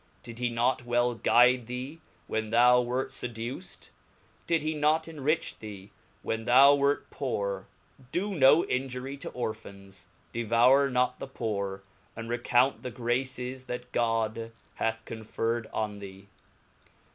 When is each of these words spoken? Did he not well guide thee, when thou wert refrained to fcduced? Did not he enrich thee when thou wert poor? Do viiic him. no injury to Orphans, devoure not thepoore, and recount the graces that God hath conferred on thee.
Did 0.23 0.39
he 0.39 0.49
not 0.49 0.83
well 0.83 1.13
guide 1.13 1.67
thee, 1.67 2.01
when 2.25 2.49
thou 2.49 2.81
wert 2.81 3.09
refrained 3.09 3.35
to 3.35 3.41
fcduced? 3.57 3.89
Did 4.47 4.75
not 4.77 5.05
he 5.05 5.11
enrich 5.11 5.59
thee 5.59 5.91
when 6.23 6.45
thou 6.45 6.73
wert 6.73 7.07
poor? 7.11 7.67
Do 8.11 8.29
viiic 8.29 8.33
him. 8.33 8.39
no 8.39 8.65
injury 8.65 9.15
to 9.17 9.29
Orphans, 9.29 10.07
devoure 10.33 10.89
not 10.91 11.19
thepoore, 11.19 11.81
and 12.15 12.29
recount 12.29 12.81
the 12.81 12.89
graces 12.89 13.65
that 13.65 13.91
God 13.91 14.51
hath 14.73 15.05
conferred 15.05 15.67
on 15.71 15.99
thee. 15.99 16.29